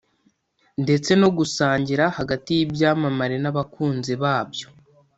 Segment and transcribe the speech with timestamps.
[0.83, 4.67] ndetse no gusangira hagati y’ibyamamare n’abakunzi babyo